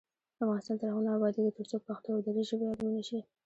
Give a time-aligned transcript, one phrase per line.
[0.43, 3.19] افغانستان تر هغو نه ابادیږي، ترڅو پښتو او دري ژبې علمي نشي.